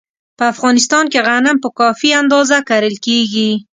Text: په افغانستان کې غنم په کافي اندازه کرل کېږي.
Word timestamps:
په 0.37 0.43
افغانستان 0.53 1.03
کې 1.11 1.19
غنم 1.27 1.57
په 1.63 1.69
کافي 1.79 2.09
اندازه 2.21 2.57
کرل 2.69 2.95
کېږي. 3.05 3.51